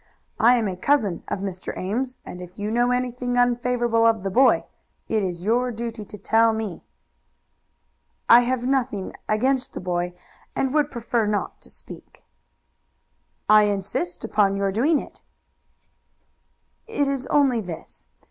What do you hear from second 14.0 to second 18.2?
upon your doing it." "It is only this.